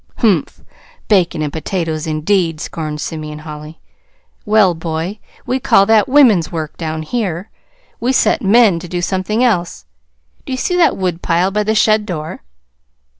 [0.17, 0.61] "Humph!
[1.07, 3.79] bacon and potatoes, indeed!" scorned Simeon Holly.
[4.45, 7.51] "Well, boy, we call that women's work down here.
[7.99, 9.85] We set men to something else.
[10.47, 12.41] Do you see that woodpile by the shed door?"